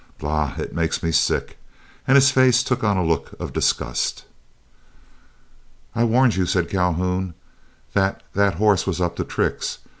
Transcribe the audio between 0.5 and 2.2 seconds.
it makes me sick," and